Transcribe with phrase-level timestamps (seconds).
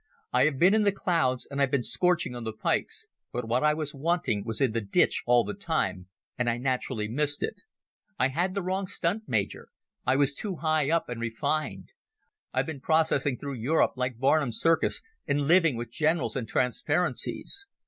[0.33, 3.63] I have been in the clouds and I've been scorching on the pikes, but what
[3.63, 6.07] I was wanting was in the ditch all the time,
[6.39, 7.61] and I naturally missed it...
[8.17, 9.67] I had the wrong stunt, Major.
[10.03, 11.89] I was too high up and refined.
[12.51, 17.67] I've been processing through Europe like Barnum's Circus, and living with generals and transparencies.